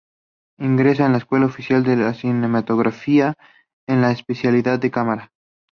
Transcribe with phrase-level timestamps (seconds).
[0.57, 3.35] Ingresa en la Escuela Oficial de Cinematografía
[3.87, 5.31] en la especialidad de cámara.